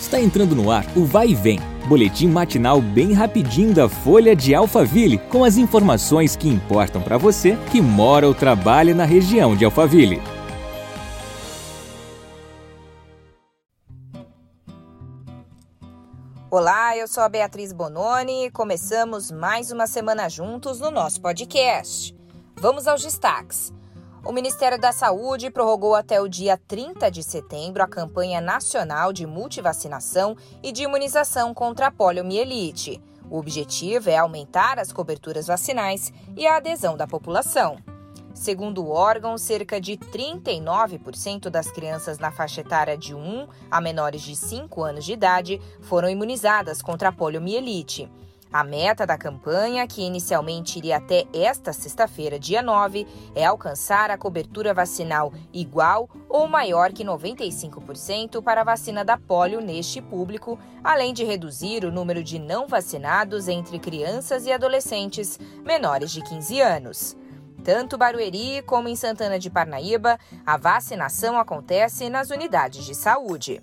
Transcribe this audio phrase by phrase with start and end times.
[0.00, 4.54] Está entrando no ar o Vai e Vem, boletim matinal bem rapidinho da Folha de
[4.54, 9.64] Alphaville, com as informações que importam para você que mora ou trabalha na região de
[9.64, 10.22] Alphaville.
[16.50, 22.16] Olá, eu sou a Beatriz Bononi e começamos mais uma semana juntos no nosso podcast.
[22.56, 23.72] Vamos aos destaques.
[24.28, 29.26] O Ministério da Saúde prorrogou até o dia 30 de setembro a campanha nacional de
[29.26, 33.00] multivacinação e de imunização contra a poliomielite.
[33.30, 37.78] O objetivo é aumentar as coberturas vacinais e a adesão da população.
[38.34, 44.20] Segundo o órgão, cerca de 39% das crianças na faixa etária de 1 a menores
[44.20, 48.12] de 5 anos de idade foram imunizadas contra a poliomielite.
[48.50, 54.16] A meta da campanha, que inicialmente iria até esta sexta-feira, dia 9, é alcançar a
[54.16, 61.12] cobertura vacinal igual ou maior que 95% para a vacina da polio neste público, além
[61.12, 67.16] de reduzir o número de não vacinados entre crianças e adolescentes menores de 15 anos.
[67.62, 73.60] Tanto Barueri como em Santana de Parnaíba, a vacinação acontece nas unidades de saúde.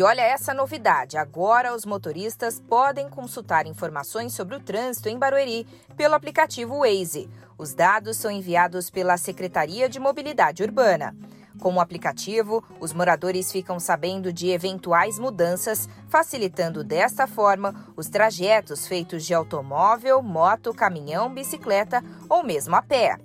[0.00, 5.66] E olha essa novidade: agora os motoristas podem consultar informações sobre o trânsito em Barueri
[5.94, 7.28] pelo aplicativo Waze.
[7.58, 11.14] Os dados são enviados pela Secretaria de Mobilidade Urbana.
[11.60, 18.86] Com o aplicativo, os moradores ficam sabendo de eventuais mudanças, facilitando desta forma os trajetos
[18.86, 23.18] feitos de automóvel, moto, caminhão, bicicleta ou mesmo a pé.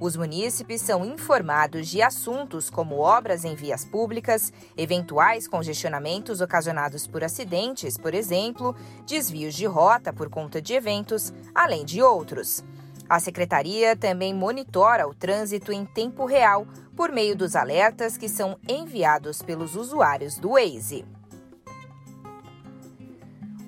[0.00, 7.22] Os munícipes são informados de assuntos como obras em vias públicas, eventuais congestionamentos ocasionados por
[7.22, 8.74] acidentes, por exemplo,
[9.06, 12.64] desvios de rota por conta de eventos, além de outros.
[13.10, 18.58] A secretaria também monitora o trânsito em tempo real por meio dos alertas que são
[18.66, 21.04] enviados pelos usuários do Waze.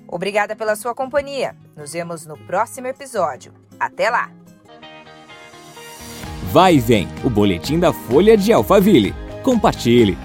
[0.07, 1.55] Obrigada pela sua companhia.
[1.75, 3.53] Nos vemos no próximo episódio.
[3.79, 4.42] Até lá!
[6.53, 9.15] Vai e vem, o boletim da Folha de Alphaville.
[9.41, 10.15] Compartilhe.